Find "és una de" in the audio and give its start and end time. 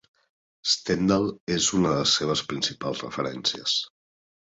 1.57-2.01